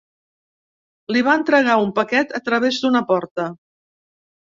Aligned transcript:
Li 1.15 1.19
van 1.27 1.37
entregar 1.41 1.75
un 1.81 1.91
paquet 1.99 2.33
a 2.39 2.41
través 2.47 2.79
d'una 2.87 3.03
porta. 3.13 3.47